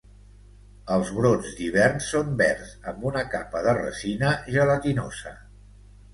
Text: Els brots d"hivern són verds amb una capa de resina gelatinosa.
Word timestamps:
Els 0.95 1.11
brots 1.17 1.51
d"hivern 1.59 2.01
són 2.05 2.31
verds 2.39 2.73
amb 2.93 3.05
una 3.11 3.23
capa 3.35 3.63
de 3.69 3.77
resina 3.83 4.33
gelatinosa. 4.57 5.37